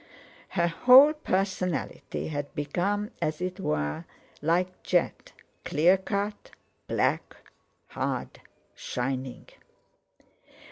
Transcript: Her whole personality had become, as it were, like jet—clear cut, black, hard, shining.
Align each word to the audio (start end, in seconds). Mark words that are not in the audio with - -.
Her 0.57 0.65
whole 0.69 1.13
personality 1.13 2.29
had 2.29 2.55
become, 2.55 3.11
as 3.21 3.39
it 3.39 3.59
were, 3.59 4.03
like 4.41 4.81
jet—clear 4.81 5.97
cut, 5.99 6.49
black, 6.87 7.35
hard, 7.89 8.41
shining. 8.73 9.45